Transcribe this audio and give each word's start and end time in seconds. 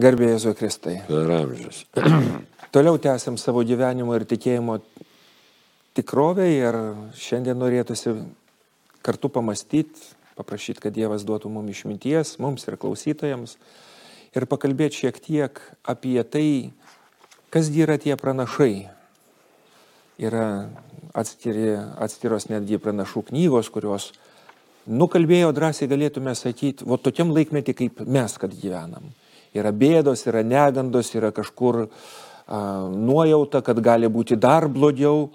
Garbėjai 0.00 0.36
Jėzui 0.36 0.54
Kristai. 0.56 0.94
Per 1.04 1.30
amžius. 1.34 1.82
Toliau 2.74 2.96
tęsiam 3.02 3.34
savo 3.40 3.60
gyvenimo 3.66 4.14
ir 4.16 4.24
tikėjimo 4.30 4.78
tikrovę 5.98 6.46
ir 6.54 6.78
šiandien 7.20 7.58
norėtųsi 7.60 8.14
kartu 9.04 9.28
pamastyti, 9.34 10.06
paprašyti, 10.38 10.80
kad 10.86 10.96
Dievas 10.96 11.26
duotų 11.28 11.52
mums 11.52 11.74
išminties, 11.74 12.38
mums 12.40 12.64
ir 12.70 12.78
klausytojams, 12.80 13.58
ir 14.32 14.48
pakalbėti 14.48 15.02
šiek 15.02 15.20
tiek 15.20 15.60
apie 15.84 16.16
tai, 16.24 16.48
kas 17.52 17.68
yra 17.68 17.98
tie 18.00 18.16
pranašai. 18.16 18.88
Yra 20.20 20.48
atskiri, 21.12 21.74
atskiros 22.00 22.48
netgi 22.48 22.80
pranašų 22.80 23.26
knygos, 23.34 23.68
kurios 23.74 24.12
nukalbėjo 24.88 25.52
drąsiai 25.56 25.90
galėtume 25.92 26.32
sakyti, 26.38 26.88
o 26.88 26.96
tokiam 26.96 27.34
laikmetį 27.36 27.76
kaip 27.82 28.06
mes, 28.08 28.40
kad 28.40 28.56
gyvenam. 28.56 29.12
Yra 29.56 29.72
bėdos, 29.74 30.22
yra 30.30 30.44
negandos, 30.46 31.10
yra 31.16 31.32
kažkur 31.34 31.84
a, 31.84 31.88
nuojauta, 32.90 33.62
kad 33.66 33.80
gali 33.82 34.10
būti 34.10 34.38
dar 34.38 34.68
blogiau. 34.70 35.30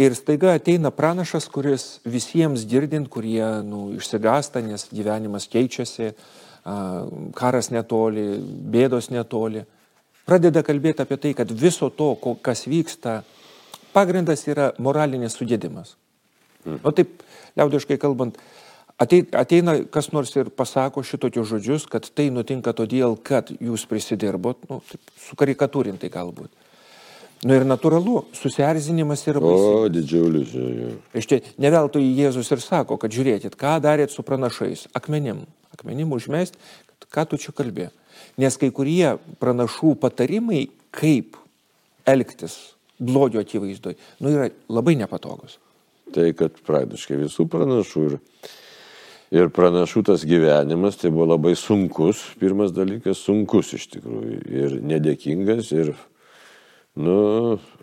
Ir 0.00 0.16
staiga 0.16 0.54
ateina 0.56 0.90
pranašas, 0.90 1.50
kuris 1.52 2.00
visiems 2.08 2.64
girdint, 2.66 3.10
kurie 3.12 3.44
nu, 3.66 3.90
išsigasta, 3.98 4.62
nes 4.64 4.88
gyvenimas 4.90 5.50
keičiasi, 5.52 6.14
a, 6.64 6.76
karas 7.36 7.68
netoli, 7.74 8.24
bėdos 8.72 9.10
netoli, 9.12 9.66
pradeda 10.26 10.64
kalbėti 10.64 11.04
apie 11.04 11.20
tai, 11.20 11.34
kad 11.36 11.52
viso 11.52 11.90
to, 11.92 12.14
kas 12.40 12.64
vyksta, 12.70 13.20
pagrindas 13.92 14.46
yra 14.48 14.72
moralinis 14.80 15.36
sudėdimas. 15.36 15.96
Mm. 16.64 16.80
O 16.86 16.92
taip, 16.94 17.22
liaudiškai 17.58 17.98
kalbant, 18.00 18.38
ateina 19.00 19.76
kas 19.90 20.10
nors 20.12 20.34
ir 20.36 20.50
pasako 20.54 21.04
šitokius 21.06 21.48
žodžius, 21.52 21.86
kad 21.90 22.08
tai 22.14 22.30
nutinka 22.34 22.74
todėl, 22.76 23.16
kad 23.16 23.52
jūs 23.60 23.86
prisidirbot, 23.90 24.66
nu, 24.70 24.80
sukarikatūrintai 25.28 26.10
galbūt. 26.12 26.50
Nu 27.42 27.56
ir 27.58 27.64
natūralu, 27.66 28.20
susierzinimas 28.38 29.24
yra 29.26 29.40
baisus. 29.42 29.64
O, 29.66 29.88
didžiulis. 29.90 30.52
Iš 31.18 31.26
čia 31.26 31.40
neveltui 31.58 32.04
Jėzus 32.14 32.52
ir 32.54 32.62
sako, 32.62 33.00
kad 33.02 33.10
žiūrėkit, 33.10 33.56
ką 33.58 33.80
darėt 33.82 34.14
su 34.14 34.22
pranašais. 34.22 34.86
Akmenim. 34.94 35.42
Akmenim 35.74 36.14
užmest, 36.14 36.54
ką 37.10 37.26
tu 37.26 37.40
čia 37.42 37.50
kalbė. 37.56 37.88
Nes 38.38 38.54
kai 38.60 38.70
kurie 38.70 39.16
pranašų 39.42 39.96
patarimai, 40.04 40.68
kaip 40.94 41.34
elgtis 42.06 42.76
blogio 43.02 43.42
akivaizdoj, 43.42 43.98
nu 44.22 44.30
yra 44.30 44.48
labai 44.70 44.94
nepatogus. 45.00 45.58
Tai 46.14 46.28
kad 46.38 46.62
praktiškai 46.62 47.18
visų 47.24 47.48
pranašų 47.50 48.04
ir 48.06 48.18
Ir 49.32 49.48
pranašų 49.48 50.02
tas 50.10 50.26
gyvenimas 50.28 50.98
tai 51.00 51.08
buvo 51.12 51.30
labai 51.30 51.54
sunkus, 51.56 52.20
pirmas 52.40 52.74
dalykas, 52.76 53.22
sunkus 53.24 53.70
iš 53.78 53.86
tikrųjų 53.94 54.40
ir 54.44 54.74
nedėkingas. 54.84 55.70
Ir, 55.72 55.94
nu, 57.00 57.14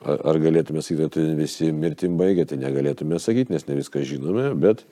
ar 0.06 0.40
galėtume 0.44 0.84
sakyti, 0.86 1.08
kad 1.08 1.16
tai 1.16 1.24
visi 1.40 1.72
mirtim 1.74 2.20
baigė, 2.22 2.46
tai 2.52 2.60
negalėtume 2.62 3.18
sakyti, 3.18 3.56
nes 3.56 3.66
ne 3.66 3.80
viską 3.80 4.06
žinome, 4.06 4.52
bet 4.62 4.86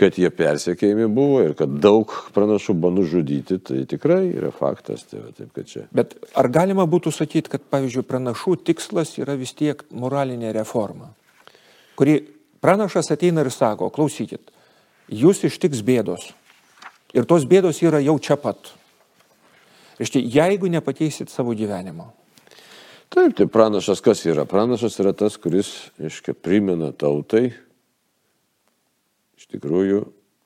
kad 0.00 0.20
jie 0.20 0.28
persekėjami 0.32 1.08
buvo 1.12 1.40
ir 1.46 1.56
kad 1.56 1.72
daug 1.80 2.12
pranašų 2.36 2.76
buvo 2.76 2.92
nužudyti, 3.00 3.60
tai 3.64 3.86
tikrai 3.88 4.22
yra 4.28 4.52
faktas. 4.52 5.08
Tai 5.08 5.24
taip, 5.36 5.56
čia... 5.64 5.86
Bet 5.96 6.18
ar 6.36 6.52
galima 6.52 6.84
būtų 6.84 7.16
sakyti, 7.16 7.56
kad, 7.56 7.64
pavyzdžiui, 7.72 8.04
pranašų 8.12 8.58
tikslas 8.68 9.16
yra 9.20 9.40
vis 9.40 9.56
tiek 9.56 9.80
moralinė 9.88 10.52
reforma, 10.56 11.14
kuri 11.96 12.20
pranašas 12.60 13.12
ateina 13.16 13.44
ir 13.44 13.52
sako, 13.56 13.88
klausykit, 13.92 14.52
jūs 15.10 15.44
ištiks 15.48 15.82
bėdos. 15.86 16.30
Ir 17.14 17.26
tos 17.26 17.44
bėdos 17.48 17.82
yra 17.82 18.00
jau 18.02 18.16
čia 18.22 18.38
pat. 18.38 18.72
Reiškia, 20.00 20.22
jeigu 20.22 20.70
nepakeisit 20.72 21.32
savo 21.32 21.52
gyvenimo. 21.58 22.12
Taip, 23.10 23.34
tai 23.36 23.48
pranašas 23.50 24.00
kas 24.04 24.22
yra? 24.30 24.46
Pranašas 24.48 24.94
yra 25.02 25.12
tas, 25.18 25.34
kuris, 25.42 25.90
reiškia, 25.98 26.36
primena 26.38 26.92
tautai 26.94 27.50
iš 29.36 29.48
tikrųjų 29.50 30.04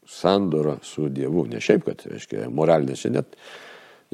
sandorą 0.08 0.78
su 0.82 1.10
Dievu. 1.12 1.44
Ne 1.50 1.60
šiaip, 1.62 1.84
kad, 1.84 2.06
reiškia, 2.08 2.48
moralinė. 2.48 2.96
Čia 2.96 3.12
net 3.12 3.36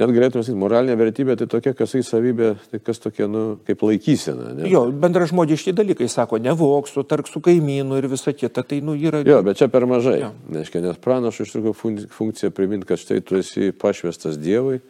net 0.01 0.13
galėtume 0.17 0.43
sakyti, 0.45 0.59
moralinė 0.61 0.97
vertybė 0.99 1.37
tai 1.39 1.47
tokia, 1.51 1.75
kas 1.77 1.93
į 1.99 2.03
savybę, 2.07 2.55
tai 2.73 2.81
kas 2.83 3.03
tokia, 3.03 3.29
nu, 3.31 3.43
kaip 3.69 3.83
laikysena. 3.85 4.55
Ne? 4.57 4.69
Jo, 4.71 4.87
bendražmogiški 5.03 5.75
dalykai, 5.77 6.09
sako, 6.11 6.41
nevoksiu, 6.43 7.05
tark 7.09 7.29
su 7.31 7.43
kaimynu 7.45 8.01
ir 8.01 8.09
visa 8.11 8.35
kita, 8.37 8.65
tai, 8.67 8.81
nu, 8.85 8.97
yra. 8.99 9.23
Jo, 9.29 9.41
bet 9.47 9.61
čia 9.61 9.69
per 9.73 9.87
mažai. 9.91 10.23
Neškia, 10.53 10.83
nes 10.87 11.01
pranašo 11.05 11.47
iš 11.47 11.55
tikrųjų 11.57 12.09
funkcija 12.17 12.53
priminti, 12.57 12.89
kad 12.89 13.03
štai 13.03 13.21
tu 13.25 13.39
esi 13.41 13.71
pašvestas 13.77 14.41
Dievui. 14.41 14.81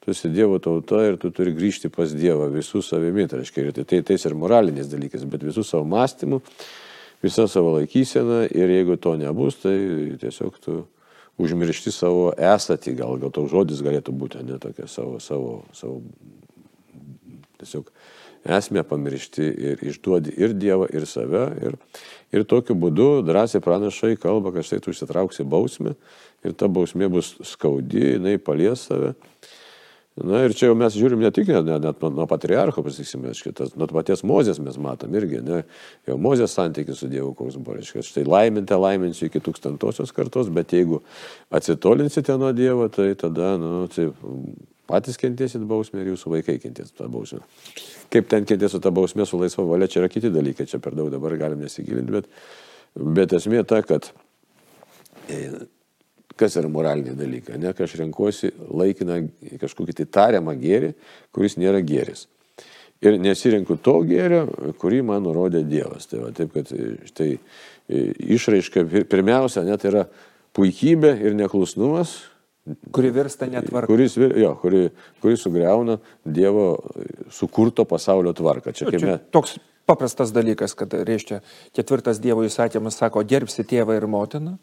Tu 0.00 0.14
esi 0.14 0.30
Dievo 0.32 0.56
tauta 0.64 1.02
ir 1.04 1.18
tu 1.20 1.28
turi 1.34 1.52
grįžti 1.52 1.90
pas 1.92 2.08
Dievą 2.16 2.46
visų 2.54 2.80
savimi. 2.80 3.26
Tai 3.28 3.42
reiškia, 3.42 3.66
tai, 3.76 3.84
tai, 3.84 4.00
tai 4.08 4.16
ir 4.16 4.36
moralinis 4.38 4.88
dalykas, 4.88 5.26
bet 5.28 5.44
visų 5.44 5.64
savo 5.66 5.84
mąstymų, 5.92 6.38
visą 7.20 7.44
savo 7.52 7.74
laikyseną 7.74 8.46
ir 8.48 8.72
jeigu 8.78 8.96
to 8.96 9.12
nebus, 9.20 9.60
tai 9.60 9.76
tiesiog 10.22 10.56
tu 10.64 10.78
užmiršti 11.40 11.92
savo 11.94 12.30
esatį, 12.36 12.96
gal, 12.98 13.18
gal 13.20 13.32
toks 13.34 13.52
žodis 13.52 13.82
galėtų 13.84 14.14
būti, 14.16 14.42
ne 14.46 14.58
tokia 14.62 14.88
savo, 14.90 15.20
savo, 15.22 15.60
savo 15.76 16.00
tiesiog 17.60 17.92
esmę 18.44 18.82
pamiršti 18.88 19.44
ir 19.44 19.82
išduodi 19.84 20.32
ir 20.40 20.54
Dievą, 20.56 20.88
ir 20.92 21.06
save. 21.06 21.44
Ir, 21.60 21.76
ir 22.32 22.46
tokiu 22.48 22.76
būdu 22.78 23.20
drąsiai 23.26 23.60
pranašai 23.64 24.14
kalba, 24.20 24.52
kad 24.54 24.66
štai 24.66 24.80
tu 24.80 24.94
išsitrauksi 24.94 25.44
bausmę 25.44 25.94
ir 26.44 26.56
ta 26.56 26.70
bausmė 26.72 27.10
bus 27.12 27.34
skaudi, 27.44 28.16
jinai 28.16 28.38
palies 28.40 28.86
save. 28.88 29.12
Na 30.18 30.40
ir 30.42 30.52
čia 30.58 30.66
jau 30.68 30.74
mes 30.76 30.94
žiūrim 30.98 31.20
ne 31.22 31.30
tik 31.32 31.48
net, 31.48 31.68
net 31.70 32.00
nuo, 32.02 32.10
nuo 32.12 32.26
patriarcho, 32.28 32.82
pasakysime, 32.84 33.30
šitas, 33.36 33.76
nuo 33.78 33.86
paties 33.88 34.24
Mozės 34.26 34.58
mes 34.60 34.74
matom 34.82 35.14
irgi, 35.16 35.38
ne, 35.46 35.60
jau 36.08 36.16
Mozės 36.20 36.56
santykis 36.58 36.98
su 37.00 37.08
Dievu 37.08 37.30
koks 37.38 37.56
buvo, 37.60 37.78
reiškia, 37.78 38.02
štai 38.04 38.26
laimintę 38.26 38.76
laiminsiu 38.76 39.28
iki 39.28 39.40
tūkstantosios 39.46 40.12
kartos, 40.16 40.50
bet 40.52 40.74
jeigu 40.74 40.98
atsitolinsite 41.54 42.36
nuo 42.42 42.50
Dievo, 42.56 42.90
tai 42.92 43.12
tada, 43.20 43.54
nu, 43.62 43.86
tai 43.94 44.10
patys 44.90 45.20
kentėsit 45.20 45.64
bausmę 45.70 46.02
ir 46.02 46.12
jūsų 46.12 46.34
vaikai 46.34 46.58
kentės 46.60 46.90
tą 46.98 47.06
bausmę. 47.10 47.44
Kaip 48.10 48.28
ten 48.34 48.48
kentėsiu 48.50 48.82
tą 48.82 48.92
bausmę 48.94 49.24
su 49.30 49.38
laisva 49.40 49.64
valia, 49.68 49.88
čia 49.88 50.02
yra 50.02 50.10
kiti 50.10 50.34
dalykai, 50.34 50.66
čia 50.68 50.82
per 50.82 50.98
daug 50.98 51.12
dabar 51.14 51.38
galim 51.40 51.62
nesigilinti, 51.62 52.18
bet, 52.18 52.32
bet 53.20 53.38
esmė 53.38 53.62
ta, 53.62 53.84
kad 53.86 54.10
kas 56.40 56.56
yra 56.56 56.70
moraliniai 56.72 57.16
dalykai, 57.18 57.58
ne, 57.60 57.72
kai 57.76 57.86
aš 57.86 57.98
renkuosi 58.00 58.52
laikiną 58.66 59.22
kažkokį 59.60 59.96
tai 60.00 60.06
tariamą 60.18 60.56
gėrį, 60.60 60.94
kuris 61.36 61.58
nėra 61.60 61.82
gėris. 61.84 62.26
Ir 63.00 63.16
nesirinku 63.20 63.78
to 63.80 63.94
gėrio, 64.04 64.42
kurį 64.80 65.00
man 65.08 65.24
nurodė 65.24 65.62
Dievas. 65.64 66.04
Tai 66.10 66.26
va, 66.26 66.32
taip, 66.36 66.52
kad 66.52 66.68
štai 67.08 67.30
išraiška 68.36 68.84
pirmiausia 69.08 69.64
net 69.64 69.86
yra 69.88 70.04
puikybė 70.56 71.14
ir 71.24 71.36
neklusnumas. 71.38 72.18
Kuri 72.92 73.08
virsta 73.14 73.48
netvarka. 73.48 73.88
Kuris, 73.88 74.18
jo, 74.20 74.52
kuri, 74.60 74.82
kuri 75.22 75.38
sugriauna 75.40 75.96
Dievo 76.28 76.74
sukurto 77.32 77.86
pasaulio 77.88 78.34
tvarką. 78.36 78.74
Čia, 78.76 78.92
Čia 78.92 79.00
mes... 79.00 79.24
Toks 79.32 79.56
paprastas 79.88 80.34
dalykas, 80.36 80.76
kad 80.78 80.92
reiškia 80.92 81.40
ketvirtas 81.76 82.20
Dievo 82.22 82.44
įsakymas 82.46 83.00
sako, 83.00 83.24
gerbsi 83.26 83.64
tėvą 83.66 83.96
ir 83.96 84.06
motiną. 84.10 84.58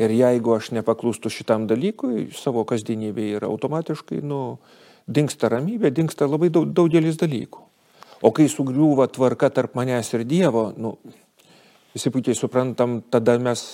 Ir 0.00 0.14
jeigu 0.16 0.54
aš 0.56 0.70
nepaklūstu 0.72 1.30
šitam 1.32 1.66
dalykui, 1.68 2.30
savo 2.36 2.64
kasdienybėje 2.68 3.40
yra 3.40 3.50
automatiškai, 3.52 4.22
nu, 4.24 4.56
dinksta 5.06 5.50
ramybė, 5.52 5.92
dinksta 5.92 6.28
labai 6.30 6.48
daug, 6.54 6.70
daugelis 6.72 7.18
dalykų. 7.20 7.66
O 8.22 8.30
kai 8.32 8.46
sugriūva 8.48 9.08
tvarka 9.12 9.50
tarp 9.50 9.74
manęs 9.76 10.12
ir 10.14 10.24
Dievo, 10.28 10.70
nu, 10.78 10.94
visi 11.92 12.12
puikiai 12.14 12.38
suprantam, 12.38 13.00
tada 13.10 13.34
mes 13.42 13.64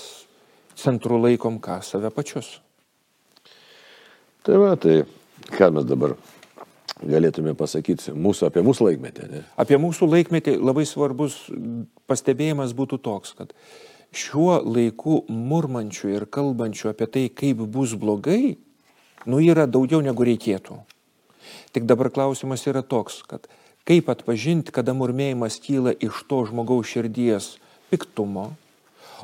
centrų 0.78 1.20
laikom 1.26 1.60
ką 1.62 1.78
save 1.84 2.10
pačius. 2.14 2.58
Tai 4.46 4.58
va, 4.62 4.72
tai 4.80 5.02
ką 5.52 5.70
mes 5.76 5.86
dabar 5.86 6.16
galėtume 6.98 7.54
pasakyti 7.58 8.14
mūsų, 8.16 8.48
apie 8.48 8.62
mūsų 8.66 8.88
laikmetį. 8.88 9.28
Ne? 9.30 9.42
Apie 9.60 9.78
mūsų 9.80 10.08
laikmetį 10.10 10.56
labai 10.58 10.86
svarbus 10.88 11.36
pastebėjimas 12.10 12.74
būtų 12.78 12.98
toks, 13.04 13.34
kad 13.38 13.52
šiuo 14.14 14.58
laiku 14.64 15.22
murmančių 15.28 16.12
ir 16.14 16.26
kalbančių 16.30 16.92
apie 16.92 17.06
tai, 17.06 17.24
kaip 17.28 17.60
bus 17.68 17.94
blogai, 17.98 18.56
nu 19.28 19.40
yra 19.44 19.66
daugiau 19.68 20.00
negu 20.04 20.26
reikėtų. 20.26 20.78
Tik 21.72 21.88
dabar 21.88 22.10
klausimas 22.12 22.64
yra 22.68 22.82
toks, 22.82 23.22
kad 23.28 23.48
kaip 23.88 24.08
atpažinti, 24.12 24.72
kada 24.72 24.94
murmėjimas 24.96 25.60
kyla 25.64 25.94
iš 25.96 26.24
to 26.28 26.42
žmogaus 26.48 26.88
širdies 26.92 27.56
piktumo, 27.92 28.50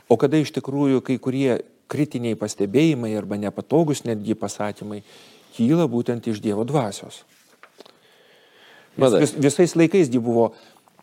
o 0.08 0.18
kada 0.20 0.40
iš 0.40 0.52
tikrųjų 0.56 1.04
kai 1.04 1.18
kurie 1.20 1.62
kritiniai 1.92 2.36
pastebėjimai 2.38 3.12
arba 3.16 3.38
nepatogus 3.40 4.04
netgi 4.08 4.36
pasakymai 4.38 5.02
kyla 5.54 5.86
būtent 5.90 6.26
iš 6.28 6.40
Dievo 6.44 6.64
dvasios. 6.66 7.22
Vis, 8.94 9.14
vis, 9.18 9.32
visais 9.42 9.74
laikais 9.74 10.10
buvo 10.16 10.52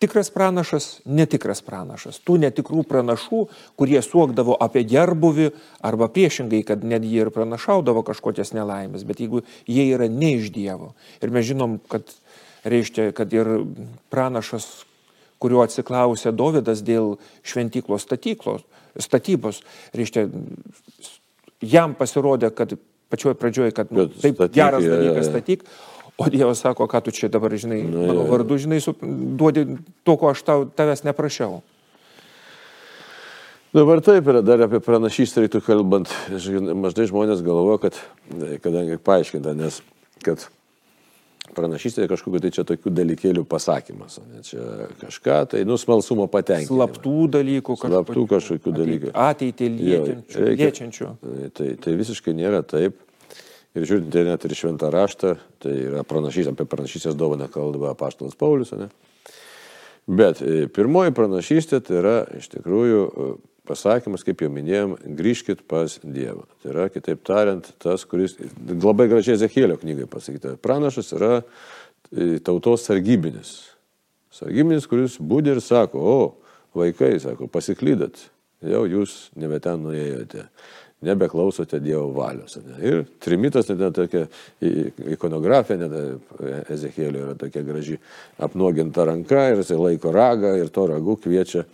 tikras 0.02 0.32
pranašas, 0.34 0.88
netikras 1.06 1.62
pranašas. 1.66 2.20
Tų 2.26 2.40
netikrų 2.42 2.84
pranašų, 2.90 3.42
kurie 3.80 4.02
suokdavo 4.02 4.56
apie 4.66 4.84
gerbuvi 4.90 5.52
arba 5.86 6.10
priešingai, 6.12 6.64
kad 6.68 6.84
net 6.88 7.06
jie 7.06 7.22
ir 7.26 7.32
pranašaudavo 7.34 8.04
kažkokias 8.08 8.56
nelaimės, 8.58 9.06
bet 9.08 9.22
jeigu 9.22 9.44
jie 9.70 9.86
yra 9.94 10.10
ne 10.10 10.36
iš 10.40 10.50
Dievo. 10.56 10.94
Ir 11.22 11.34
mes 11.34 11.46
žinom, 11.48 11.78
kad 11.92 12.10
reiškia, 12.66 13.12
kad 13.18 13.34
ir 13.34 13.50
pranašas, 14.14 14.68
kuriuo 15.42 15.64
atsiklausė 15.66 16.34
Dovydas 16.38 16.84
dėl 16.86 17.16
šventyklos 17.46 18.06
statyklos, 18.06 18.66
statybos, 19.02 19.62
reiškia, 19.98 20.28
jam 21.62 21.96
pasirodė, 21.98 22.52
kad 22.54 22.76
pačioj 23.12 23.36
pradžioj, 23.40 23.74
kad 23.76 23.92
nu, 23.94 24.08
taip 24.08 24.38
statyk, 24.40 24.56
geras 24.56 24.86
dalykas 24.88 25.28
statyk, 25.30 25.66
o 26.22 26.30
Dievas 26.32 26.62
sako, 26.64 26.88
ką 26.92 27.02
tu 27.06 27.14
čia 27.16 27.30
dabar, 27.34 27.54
žinai, 27.58 27.82
nu, 27.88 28.06
mano 28.12 28.26
vardu, 28.30 28.58
žinai, 28.62 28.80
su, 28.84 28.94
duodi 29.02 29.66
to, 30.06 30.16
ko 30.22 30.32
aš 30.32 30.46
tau, 30.48 30.66
tavęs 30.70 31.04
neprašiau. 31.08 31.60
Dabar 33.72 34.02
taip 34.04 34.28
yra, 34.28 34.42
dar 34.44 34.66
apie 34.66 34.82
pranašystę 34.84 35.46
reiktų 35.46 35.62
kalbant, 35.64 36.10
mažai 36.84 37.08
žmonės 37.08 37.44
galvoja, 37.46 37.80
kad, 37.86 38.00
kadangi 38.64 38.98
paaiškinta, 39.00 39.54
nes 39.56 39.80
kad 40.26 40.44
pranašystė 41.56 42.08
kažkokiu 42.12 42.42
tai 42.44 42.52
čia 42.56 42.66
tokių 42.68 42.92
dalykėlių 42.96 43.44
pasakymas, 43.50 44.20
ne, 44.28 44.42
čia 44.46 44.90
kažką, 45.02 45.38
tai 45.54 45.64
nusmalsumo 45.68 46.28
patenkinti. 46.32 46.72
Slaptų 46.72 47.16
dalykų 47.36 47.78
kažkokių. 47.78 47.94
Slaptų 47.96 48.26
kažkokių 48.34 48.76
dalykų. 48.76 49.14
Ateitį 49.28 49.72
liečiančių. 49.78 50.44
liečiančių. 50.62 51.10
Tai, 51.58 51.70
tai 51.84 51.96
visiškai 52.00 52.36
nėra 52.38 52.62
taip. 52.68 53.00
Ir 53.72 53.86
žiūrint 53.88 54.18
net 54.28 54.44
ir 54.44 54.56
šventą 54.58 54.90
raštą, 54.92 55.38
tai 55.64 55.78
yra 55.86 56.02
pranašystė, 56.04 56.52
apie 56.52 56.68
pranašystės 56.68 57.16
dovaną 57.16 57.48
kalba 57.52 57.94
apaštalas 57.94 58.36
Paulius, 58.36 58.74
ne? 58.76 58.90
Bet 60.12 60.42
e, 60.44 60.66
pirmoji 60.74 61.14
pranašystė 61.16 61.80
tai 61.86 62.00
yra 62.02 62.16
iš 62.36 62.50
tikrųjų 62.52 63.06
pasakymas, 63.70 64.26
kaip 64.26 64.42
jau 64.44 64.50
minėjom, 64.52 64.96
grįžkit 65.18 65.64
pas 65.70 66.00
Dievą. 66.04 66.46
Tai 66.62 66.74
yra, 66.74 66.88
kitaip 66.92 67.22
tariant, 67.28 67.68
tas, 67.82 68.04
kuris 68.10 68.36
labai 68.72 69.08
gražiai 69.12 69.40
Zekėlio 69.40 69.78
knygai 69.80 70.10
pasakyta. 70.12 70.58
Pranašas 70.62 71.14
yra 71.18 71.32
e, 71.40 72.42
tautos 72.44 72.88
sargybinis. 72.88 73.54
Sargybinis, 74.36 74.88
kuris 74.90 75.18
būdė 75.22 75.56
ir 75.56 75.64
sako, 75.64 76.02
o, 76.02 76.20
vaikai, 76.78 77.14
sako, 77.22 77.50
pasiklydat, 77.52 78.20
jau 78.66 78.86
jūs 78.90 79.30
nebe 79.40 79.60
ten 79.64 79.84
nuėjote, 79.86 80.48
nebeklausote 81.02 81.80
Dievo 81.82 82.12
valios. 82.14 82.58
Ne? 82.66 82.78
Ir 82.86 83.04
trimitas, 83.24 83.70
net 83.70 83.96
tokia 83.98 84.28
ikonografija, 85.16 85.80
net 85.82 86.70
Ezekėlio 86.72 87.26
yra 87.26 87.36
tokia 87.40 87.66
graži 87.66 87.98
apnuoginta 88.42 89.06
ranka 89.10 89.50
ir 89.52 89.64
jisai 89.64 89.80
laiko 89.82 90.14
ragą 90.16 90.56
ir 90.62 90.72
to 90.74 90.88
ragų 90.94 91.18
kviečia 91.26 91.66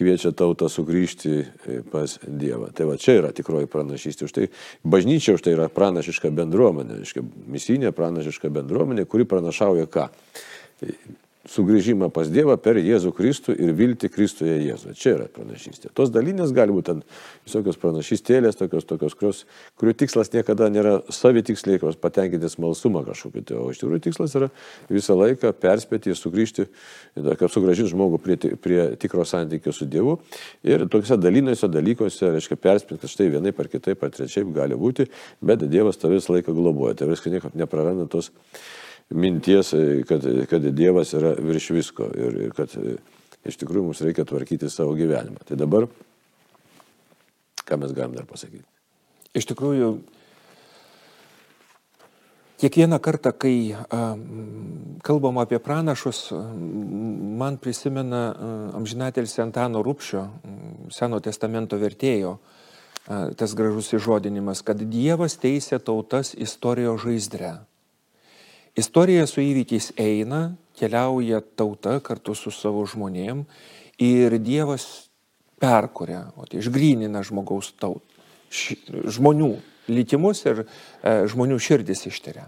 kviečia 0.00 0.30
tautą 0.32 0.68
sugrįžti 0.70 1.32
e, 1.40 1.80
pas 1.90 2.16
Dievą. 2.24 2.70
Tai 2.76 2.86
va 2.88 2.96
čia 3.00 3.18
yra 3.18 3.32
tikroji 3.36 3.68
pranašystė. 3.70 4.28
Už 4.28 4.36
tai 4.36 4.46
bažnyčia 4.86 5.34
už 5.36 5.44
tai 5.44 5.56
yra 5.56 5.68
pranašiška 5.72 6.30
bendruomenė, 6.34 7.02
misinė 7.50 7.92
pranašiška 7.96 8.52
bendruomenė, 8.54 9.04
kuri 9.10 9.28
pranašauja 9.28 9.90
ką? 9.90 10.06
Sugrįžimą 11.50 12.10
pas 12.14 12.28
Dievą 12.30 12.54
per 12.62 12.78
Jėzų 12.78 13.10
Kristų 13.16 13.54
ir 13.58 13.72
vilti 13.76 14.10
Kristuje 14.12 14.54
Jėzų. 14.68 14.94
Čia 14.98 15.14
yra 15.16 15.26
pranašystė. 15.34 15.90
Tos 15.96 16.12
dalinės 16.14 16.52
gali 16.54 16.74
būti 16.74 16.94
ant 16.94 17.18
visokios 17.46 17.78
pranašystėlės, 17.80 18.58
tokios, 18.60 18.86
tokios, 18.86 19.16
kurios, 19.18 19.42
kurių 19.80 19.94
tikslas 20.02 20.30
niekada 20.34 20.68
nėra 20.70 20.96
savitiksliai, 21.10 21.80
kurios 21.82 21.98
patenkinti 22.00 22.50
smalsumą 22.52 23.02
kažkokį. 23.08 23.44
Tai, 23.50 23.58
o 23.64 23.74
iš 23.74 23.82
tikrųjų 23.82 24.02
tikslas 24.06 24.36
yra 24.38 24.50
visą 24.90 25.16
laiką 25.18 25.52
perspėti 25.58 26.12
ir 26.12 26.20
sugrįžti, 26.20 26.68
kad 27.18 27.46
sugražinti 27.50 27.94
žmogų 27.94 28.20
prie, 28.22 28.38
prie 28.62 28.80
tikro 29.00 29.26
santykio 29.26 29.74
su 29.74 29.88
Dievu. 29.90 30.20
Ir 30.66 30.86
tokiuose 30.86 31.18
dalinėse 31.18 31.70
dalykuose, 31.72 32.30
reiškia, 32.36 32.60
perspėti, 32.60 33.02
kad 33.02 33.10
štai 33.10 33.30
vienaip 33.34 33.58
ar 33.58 33.70
kitaip 33.72 34.06
ar 34.06 34.14
trečiaip 34.14 34.54
gali 34.54 34.78
būti, 34.78 35.10
bet 35.42 35.66
Dievas 35.66 35.98
tavęs 35.98 36.30
laiką 36.30 36.54
globoja. 36.54 37.00
Tai 37.00 37.10
viskas 37.10 37.34
niekad 37.34 37.58
nepraranda 37.58 38.06
tos 38.10 38.30
minties, 39.10 39.72
e, 39.72 40.02
kad, 40.08 40.24
kad 40.50 40.62
Dievas 40.62 41.14
yra 41.18 41.34
virš 41.38 41.70
visko 41.74 42.06
ir, 42.14 42.38
ir 42.46 42.54
kad 42.54 42.72
e, 42.78 42.96
iš 43.48 43.58
tikrųjų 43.60 43.88
mums 43.88 44.02
reikia 44.04 44.26
tvarkyti 44.28 44.70
savo 44.70 44.94
gyvenimą. 44.98 45.42
Tai 45.48 45.58
dabar, 45.58 45.88
ką 47.66 47.78
mes 47.80 47.94
galim 47.96 48.14
dar 48.18 48.28
pasakyti? 48.30 48.66
Iš 49.34 49.46
tikrųjų, 49.50 49.90
kiekvieną 52.60 52.98
kartą, 53.02 53.30
kai 53.30 53.72
kalbam 55.06 55.38
apie 55.38 55.60
pranašus, 55.62 56.32
man 56.34 57.60
prisimena 57.62 58.24
amžinatelis 58.74 59.38
Antano 59.38 59.84
Rupšio, 59.86 60.26
Seno 60.90 61.22
testamento 61.22 61.78
vertėjo, 61.78 62.34
tas 63.06 63.54
gražus 63.54 63.94
įžodinimas, 63.94 64.64
kad 64.66 64.82
Dievas 64.82 65.38
teisė 65.38 65.78
tautas 65.78 66.34
istorijos 66.34 67.06
žaizdrę. 67.06 67.54
Istorija 68.78 69.26
su 69.26 69.42
įvykiais 69.42 69.90
eina, 69.98 70.54
keliauja 70.78 71.40
tauta 71.58 71.98
kartu 72.04 72.36
su 72.38 72.52
savo 72.54 72.84
žmonėm 72.88 73.42
ir 74.00 74.36
Dievas 74.40 74.86
perkuria, 75.60 76.28
o 76.38 76.46
tai 76.48 76.62
išgrynina 76.62 77.24
žmogaus 77.26 77.72
taut, 77.80 78.04
š, 78.48 78.78
žmonių 79.16 79.50
likimus 79.90 80.44
ir 80.46 80.62
e, 80.62 80.66
žmonių 81.30 81.58
širdis 81.60 82.06
išteria. 82.08 82.46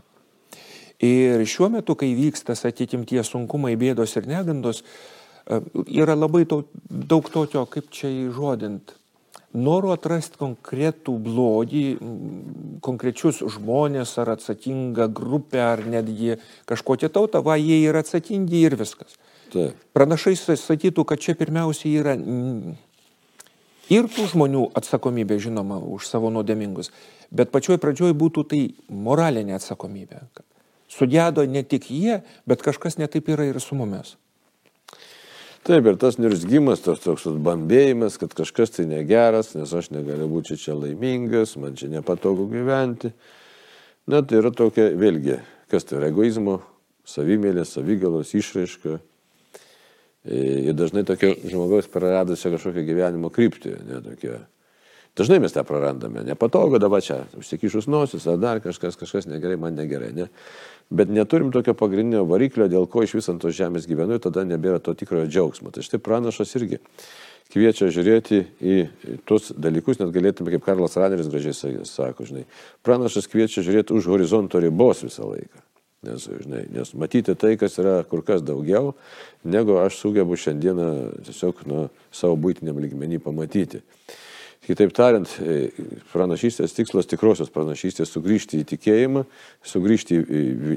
Ir 1.02 1.42
šiuo 1.50 1.69
metu, 1.74 1.96
kai 1.98 2.12
vyksta, 2.14 2.54
sakykime, 2.54 3.04
tie 3.10 3.24
sunkumai, 3.26 3.74
bėdos 3.76 4.14
ir 4.16 4.28
negandos, 4.30 4.84
e, 5.44 5.58
yra 5.98 6.14
labai 6.16 6.44
to, 6.48 6.62
daug 6.86 7.26
tokio, 7.34 7.66
kaip 7.66 7.90
čia 7.92 8.12
įžodint, 8.28 8.94
noro 9.54 9.93
atrasti 9.93 10.38
konkretų 10.40 11.14
blogį, 11.22 11.84
konkrečius 12.84 13.43
žmonės 13.56 14.14
ar 14.22 14.34
atsakingą 14.37 15.08
grupę 15.12 15.60
ar 15.64 15.84
netgi 15.87 16.38
kažkokią 16.70 17.12
tautą, 17.12 17.43
va 17.44 17.58
jie 17.60 17.82
yra 17.84 18.02
atsakingi 18.04 18.64
ir 18.69 18.76
viskas. 18.81 19.19
Taip. 19.52 19.76
Pranašai 19.93 20.34
sakytų, 20.38 21.04
kad 21.04 21.20
čia 21.20 21.37
pirmiausia 21.37 21.90
yra 22.00 22.16
ir 23.93 24.08
tų 24.08 24.28
žmonių 24.32 24.70
atsakomybė, 24.78 25.37
žinoma, 25.43 25.76
už 25.76 26.08
savo 26.08 26.32
nuodėmingus, 26.32 26.93
bet 27.31 27.52
pačioj 27.52 27.81
pradžioj 27.82 28.16
būtų 28.16 28.46
tai 28.48 28.62
moralinė 28.88 29.58
atsakomybė. 29.58 30.25
Sudėdo 30.93 31.44
ne 31.48 31.62
tik 31.64 31.88
jie, 31.93 32.20
bet 32.48 32.64
kažkas 32.64 32.98
netaip 33.00 33.28
yra 33.32 33.48
ir 33.48 33.60
su 33.60 33.76
mumis. 33.76 34.16
Taip, 35.62 35.87
ir 35.87 35.94
tas 35.94 36.17
nirzgimas, 36.19 36.81
tas 36.82 36.99
toks 37.05 37.29
bambėjimas, 37.47 38.17
kad 38.19 38.32
kažkas 38.35 38.75
tai 38.75 38.88
negeras, 38.91 39.53
nes 39.55 39.70
aš 39.70 39.93
negaliu 39.94 40.26
būti 40.32 40.56
čia 40.59 40.75
laimingas, 40.75 41.55
man 41.55 41.76
čia 41.79 41.87
nepatogu 41.93 42.49
gyventi. 42.50 43.12
Na, 44.11 44.25
tai 44.26 44.41
yra 44.41 44.50
tokia, 44.50 44.88
vėlgi, 44.99 45.37
kas 45.70 45.87
tai 45.87 46.00
yra 46.00 46.09
egoizmo, 46.11 46.56
savimėlės, 47.06 47.76
savigalos 47.76 48.34
išraiška. 48.34 48.96
E, 50.27 50.41
ir 50.72 50.75
dažnai 50.75 51.05
tokia 51.06 51.31
žmogaus 51.46 51.86
praradusio 51.91 52.51
kažkokią 52.56 52.82
gyvenimo 52.89 53.31
kryptį, 53.31 53.77
ne 53.86 54.03
tokia 54.03 54.41
Dažnai 55.16 55.42
mes 55.44 55.52
tą 55.52 55.60
prarandame. 55.69 56.22
Nepatogu 56.24 56.78
dabar 56.81 57.02
čia, 57.04 57.19
užsikišus 57.36 57.84
nosis, 57.92 58.24
ar 58.31 58.38
dar 58.40 58.62
kažkas, 58.64 58.96
kažkas 58.96 59.26
negerai, 59.28 59.58
man 59.60 59.76
negerai. 59.76 60.08
Ne? 60.16 60.28
Bet 60.88 61.12
neturim 61.12 61.50
tokio 61.52 61.74
pagrindinio 61.76 62.24
variklio, 62.28 62.64
dėl 62.72 62.88
ko 62.88 63.04
iš 63.04 63.19
vis 63.19 63.28
ant 63.28 63.42
tos 63.44 63.52
žemės 63.56 63.84
gyvenu 63.88 64.16
ir 64.16 64.22
tada 64.24 64.46
nebėra 64.48 64.81
to 64.81 64.94
tikrojo 64.96 65.28
džiaugsmo. 65.28 65.72
Tai 65.74 65.84
štai 65.84 66.00
pranašas 66.00 66.56
irgi 66.56 66.81
kviečia 67.52 67.90
žiūrėti 67.92 68.40
į 68.64 68.78
tuos 69.28 69.50
dalykus, 69.52 70.00
net 70.00 70.14
galėtume, 70.14 70.54
kaip 70.54 70.64
Karlas 70.64 70.96
Raneris 70.96 71.28
gražiai 71.28 71.84
sako, 71.84 72.24
žinai, 72.28 72.46
pranašas 72.81 73.28
kviečia 73.28 73.64
žiūrėti 73.66 73.92
už 73.92 74.08
horizonto 74.14 74.62
ribos 74.64 75.04
visą 75.04 75.28
laiką. 75.28 75.60
Nes, 76.02 76.24
žinai, 76.24 76.64
nes 76.72 76.88
matyti 76.98 77.36
tai, 77.38 77.52
kas 77.60 77.76
yra 77.78 78.00
kur 78.08 78.24
kas 78.26 78.40
daugiau, 78.42 78.96
negu 79.44 79.76
aš 79.78 80.00
sugebu 80.00 80.40
šiandieną 80.40 80.88
tiesiog 81.28 81.60
nuo 81.70 81.84
savo 82.10 82.40
būtiniam 82.40 82.81
lygmenį 82.82 83.20
pamatyti. 83.22 83.84
Kitaip 84.62 84.92
tariant, 84.94 85.26
e, 85.42 85.72
pranašystės 86.12 86.74
tikslas, 86.76 87.08
tikrosios 87.10 87.48
pranašystės- 87.50 88.12
sugrįžti 88.14 88.60
į 88.62 88.66
tikėjimą, 88.70 89.24
sugrįžti 89.66 90.20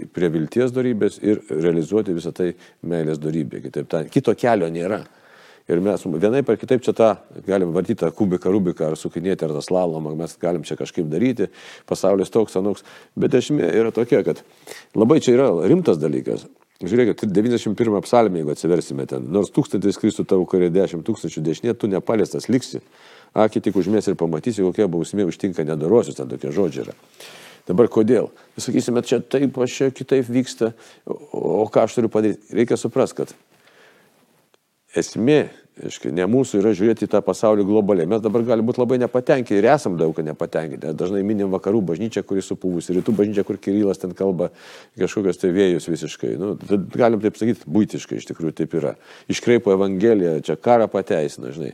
prie 0.09 0.29
vilties 0.33 0.73
darybės 0.73 1.19
ir 1.21 1.43
realizuoti 1.49 2.15
visą 2.15 2.33
tai 2.33 2.55
meilės 2.83 3.19
darybė. 3.21 3.61
Kitaip 3.61 3.87
tariant, 3.87 4.09
kito 4.09 4.33
kelio 4.33 4.71
nėra. 4.73 5.05
Ir 5.67 5.81
mes 5.81 6.01
vienai 6.01 6.43
per 6.45 6.57
kitaip 6.57 6.81
čia 6.81 6.93
tą 6.93 7.17
galim 7.45 7.73
vardyti 7.73 7.97
tą 7.97 8.11
kubiką, 8.11 8.51
rubiką 8.53 8.85
ar 8.85 8.93
sukinėti 8.93 9.43
ar 9.43 9.49
tą 9.49 9.61
slalomą, 9.61 10.15
mes 10.17 10.35
galim 10.37 10.63
čia 10.63 10.75
kažkaip 10.75 11.07
daryti, 11.09 11.49
pasaulis 11.87 12.29
toks, 12.29 12.55
anoks. 12.55 12.83
Bet 13.15 13.31
esmė 13.31 13.71
yra 13.73 13.91
tokia, 13.91 14.23
kad 14.23 14.41
labai 14.95 15.19
čia 15.21 15.33
yra 15.33 15.67
rimtas 15.67 15.97
dalykas. 15.97 16.45
Žiūrėkit, 16.81 17.25
91 17.31 18.01
psalmė, 18.01 18.41
jeigu 18.41 18.51
atsiversime 18.51 19.05
ten, 19.07 19.25
nors 19.31 19.49
tūkstantis 19.49 19.97
kristų 19.97 20.25
tavo 20.27 20.45
karė 20.45 20.69
10 20.69 21.05
tūkstančių 21.07 21.41
dešinė, 21.41 21.73
tu 21.73 21.87
nepaliestas 21.87 22.49
liksi 22.49 22.81
akį 23.35 23.61
tik 23.67 23.79
užmės 23.81 24.07
ir 24.09 24.17
pamatysi, 24.19 24.63
kokia 24.63 24.87
bausmė 24.91 25.27
užtinka 25.27 25.65
nedorosius, 25.67 26.17
ten 26.19 26.31
tokie 26.31 26.53
žodžiai 26.55 26.87
yra. 26.87 26.95
Dabar 27.65 27.89
kodėl? 27.91 28.29
Sakysime, 28.61 29.01
čia 29.05 29.19
taip, 29.19 29.57
aš 29.57 29.77
čia 29.79 29.89
kitaip 29.93 30.29
vyksta, 30.29 30.71
o 31.05 31.65
ką 31.71 31.87
aš 31.87 31.97
turiu 31.97 32.11
padaryti? 32.13 32.53
Reikia 32.53 32.77
suprasti, 32.77 33.23
kad 33.23 33.33
esmė 34.95 35.49
Aiškia, 35.75 36.13
ne 36.15 36.23
mūsų 36.31 36.61
yra 36.61 36.71
žiūrėti 36.71 37.03
į 37.03 37.09
tą 37.11 37.19
pasaulį 37.19 37.65
globaliai. 37.67 38.07
Mes 38.07 38.21
dabar 38.23 38.45
gali 38.47 38.63
būti 38.63 38.79
labai 38.79 38.95
nepatenkinti 39.01 39.57
ir 39.57 39.65
esam 39.73 39.97
daug 39.99 40.15
nepatenkinti. 40.23 40.93
Dažnai 40.95 41.19
minim 41.27 41.51
vakarų 41.51 41.81
bažnyčią, 41.89 42.23
kuri 42.23 42.39
supūvusi, 42.47 42.93
rytų 42.95 43.11
bažnyčią, 43.17 43.43
kur 43.43 43.59
Kirylas 43.59 43.99
ten 43.99 44.13
kalba 44.15 44.53
kažkokios 44.95 45.41
tai 45.41 45.51
vėjus 45.51 45.89
visiškai. 45.91 46.31
Nu, 46.39 46.53
galim 46.95 47.19
taip 47.19 47.35
sakyti, 47.41 47.67
būtiškai 47.67 48.21
iš 48.21 48.29
tikrųjų 48.31 48.55
taip 48.61 48.77
yra. 48.79 48.95
Iškreipo 49.35 49.75
Evangeliją, 49.75 50.37
čia 50.47 50.55
karą 50.55 50.87
pateisina, 50.91 51.51
žinai. 51.51 51.73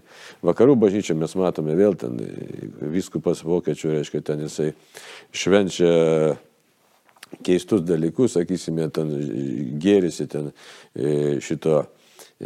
Vakarų 0.50 0.80
bažnyčią 0.82 1.20
mes 1.22 1.38
matome 1.38 1.78
vėl 1.78 1.94
ten, 2.02 2.18
viskupas 2.82 3.46
vokiečių, 3.46 4.00
reiškia, 4.00 4.26
ten 4.26 4.42
jisai 4.48 4.72
švenčia 5.30 5.96
keistus 7.46 7.86
dalykus, 7.86 8.34
sakysime, 8.34 8.90
ten 8.90 9.14
gėrisi 9.82 10.26
ten 10.26 10.50
e, 10.98 11.38
šito 11.38 11.84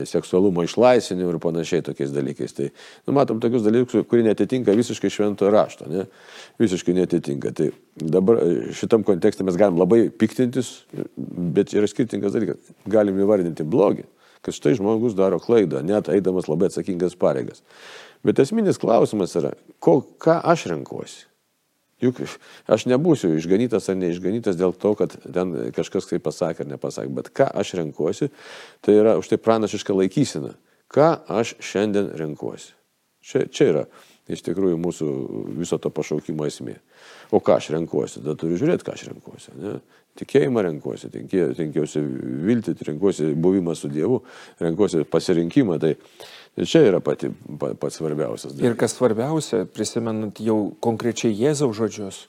seksualumo 0.03 0.63
išlaisvinimu 0.65 1.33
ir 1.33 1.39
panašiai 1.43 1.83
tokiais 1.85 2.11
dalykais. 2.13 2.55
Tai 2.57 2.69
nu, 3.07 3.15
matom 3.15 3.39
tokius 3.43 3.63
dalykus, 3.65 4.05
kurie 4.09 4.25
netitinka 4.25 4.75
visiškai 4.75 5.11
šventojo 5.13 5.51
rašto, 5.53 5.87
ne? 5.91 6.05
visiškai 6.61 6.95
netitinka. 6.97 7.53
Tai 7.55 7.69
dabar 7.95 8.41
e, 8.43 8.49
šitam 8.75 9.05
kontekste 9.07 9.45
mes 9.47 9.59
galim 9.59 9.79
labai 9.79 10.07
piktintis, 10.09 10.73
bet 11.15 11.75
yra 11.75 11.89
skirtingas 11.91 12.35
dalykas. 12.35 12.73
Galim 12.91 13.21
įvardinti 13.23 13.67
blogį, 13.67 14.07
kad 14.45 14.57
štai 14.57 14.75
žmogus 14.79 15.15
daro 15.17 15.39
klaidą, 15.43 15.83
net 15.85 16.11
eidamas 16.11 16.49
labai 16.51 16.71
atsakingas 16.71 17.15
pareigas. 17.19 17.63
Bet 18.25 18.41
esminis 18.41 18.81
klausimas 18.81 19.35
yra, 19.37 19.53
ko, 19.79 19.99
ką 20.21 20.41
aš 20.43 20.67
renkuosi. 20.73 21.25
Juk 22.05 22.21
aš 22.71 22.87
nebūsiu 22.91 23.33
išganytas 23.39 23.89
ar 23.91 23.99
neišganytas 23.99 24.57
dėl 24.59 24.75
to, 24.77 24.93
kad 24.99 25.17
ten 25.25 25.53
kažkas 25.75 26.09
tai 26.09 26.21
pasakė 26.23 26.65
ar 26.65 26.71
nepasakė, 26.75 27.11
bet 27.17 27.31
ką 27.35 27.49
aš 27.61 27.75
renkuosi, 27.81 28.31
tai 28.85 28.97
yra 29.01 29.17
už 29.19 29.31
tai 29.31 29.41
pranašiška 29.41 29.95
laikysena. 29.97 30.55
Ką 30.91 31.11
aš 31.33 31.55
šiandien 31.65 32.11
renkuosi. 32.19 32.75
Čia, 33.25 33.47
čia 33.49 33.71
yra 33.71 33.85
iš 34.31 34.41
tikrųjų 34.45 34.77
mūsų 34.81 35.07
viso 35.59 35.77
to 35.81 35.91
pašaukimo 35.93 36.47
esmė. 36.49 36.79
O 37.33 37.41
ką 37.43 37.59
aš 37.59 37.71
renkuosi, 37.75 38.21
tada 38.21 38.35
turiu 38.39 38.57
žiūrėti, 38.61 38.85
ką 38.85 38.95
aš 38.95 39.07
renkuosi. 39.11 39.53
Ne? 39.61 39.75
Tikėjimą 40.15 40.63
renkuosi, 40.63 41.09
renkiausi 41.11 42.01
viltį, 42.47 42.75
renkuosi 42.87 43.33
buvimą 43.35 43.75
su 43.75 43.89
Dievu, 43.91 44.21
renkuosi 44.63 45.03
pasirinkimą. 45.11 45.75
Tai, 45.83 45.91
čia 46.63 46.85
yra 46.87 47.01
pati, 47.03 47.27
pats 47.59 47.99
svarbiausias. 47.99 48.53
Dalykas. 48.53 48.69
Ir 48.69 48.77
kas 48.79 48.95
svarbiausia, 48.95 49.65
prisimenant 49.67 50.39
jau 50.39 50.59
konkrečiai 50.83 51.35
Jėzaus 51.35 51.75
žodžius, 51.75 52.21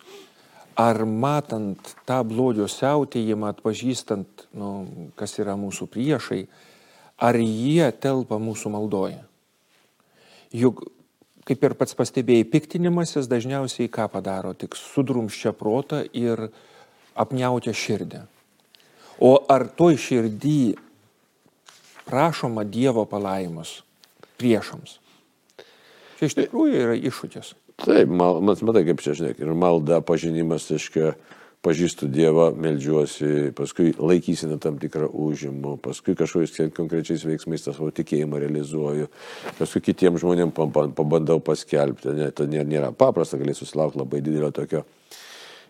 ar 0.77 1.05
matant 1.07 1.95
tą 2.09 2.19
blogio 2.27 2.67
siautėjimą, 2.69 3.55
atpažįstant, 3.55 4.49
nu, 4.59 4.73
kas 5.17 5.39
yra 5.41 5.55
mūsų 5.57 5.89
priešai, 5.95 6.43
ar 7.17 7.39
jie 7.41 7.87
telpa 8.03 8.37
mūsų 8.43 8.75
maldoje. 8.75 9.23
Juk, 10.57 10.85
kaip 11.49 11.65
ir 11.65 11.75
pats 11.79 11.97
pastebėjai, 11.97 12.49
piktinimasis 12.53 13.29
dažniausiai 13.31 13.89
ką 13.93 14.09
padaro, 14.13 14.53
tik 14.59 14.77
sudrumščia 14.77 15.55
protą 15.57 16.03
ir 16.13 16.49
apniautia 17.17 17.75
širdį. 17.77 18.23
O 19.25 19.33
ar 19.49 19.65
toj 19.73 19.97
širdį 19.97 20.61
prašoma 22.07 22.65
Dievo 22.69 23.07
palaimus? 23.09 23.81
priešams. 24.41 24.99
Čia 26.17 26.29
iš 26.31 26.37
tikrųjų 26.39 26.83
yra 26.85 26.99
iššūkis. 26.99 27.55
Taip, 27.85 28.09
mal, 28.09 28.41
matai, 28.41 28.87
kaip 28.89 29.03
čia 29.05 29.17
žinai, 29.17 29.35
ir 29.37 29.51
malda, 29.53 30.01
pažinimas, 30.05 30.71
aiškiai, 30.73 31.13
pažįstu 31.67 32.07
Dievą, 32.09 32.53
melžiuosi, 32.57 33.51
paskui 33.57 33.91
laikysime 33.99 34.57
tam 34.63 34.79
tikrą 34.81 35.11
užimą, 35.11 35.75
paskui 35.85 36.15
kažkokiais 36.17 36.73
konkrečiais 36.77 37.27
veiksmais 37.27 37.65
tą 37.65 37.75
savo 37.77 37.91
tikėjimą 37.93 38.41
realizuoju, 38.45 39.11
paskui 39.59 39.83
kitiems 39.89 40.23
žmonėms 40.23 40.57
pabandau 40.57 41.41
paskelbti. 41.45 42.15
Ne, 42.17 42.31
tai 42.33 42.49
nėra 42.55 42.95
paprasta, 42.97 43.41
gali 43.41 43.57
susilaukti 43.57 44.01
labai 44.01 44.23
didelio 44.25 44.53
tokio 44.57 44.87
E, 44.87 45.26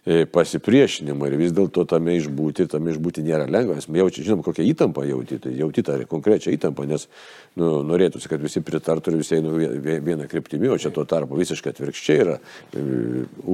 pasipriešinimą 0.07 1.27
ir 1.27 1.35
vis 1.41 1.53
dėlto 1.55 1.83
tame 1.91 2.15
išbūti, 2.21 2.69
tame 2.71 2.93
išbūti 2.93 3.25
nėra 3.27 3.49
lengva. 3.51 3.75
Mes 3.75 3.89
jaučiam, 3.91 4.27
žinom, 4.29 4.43
kokią 4.47 4.63
įtampą 4.71 5.03
jauti, 5.09 5.41
tai 5.43 5.55
jauti 5.59 5.83
tą 5.87 5.99
konkrečią 6.07 6.55
įtampą, 6.55 6.87
nes 6.87 7.09
nu, 7.59 7.81
norėtųsi, 7.89 8.31
kad 8.31 8.43
visi 8.43 8.63
pritartų 8.63 9.13
ir 9.13 9.19
visi 9.25 9.39
eina 9.41 9.51
vieną 10.07 10.29
kryptimį, 10.31 10.71
o 10.71 10.79
čia 10.79 10.95
tuo 10.95 11.03
tarpu 11.11 11.39
visiškai 11.41 11.75
atvirkščiai 11.75 12.23
yra 12.23 12.37
e, 12.39 12.85